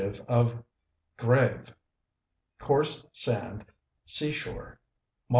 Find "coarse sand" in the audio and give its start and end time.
2.59-3.63